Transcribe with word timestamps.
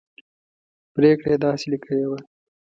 پرېکړه 0.95 1.29
یې 1.33 1.37
داسې 1.45 1.65
لیکلې 1.73 2.05
وه. 2.09 2.19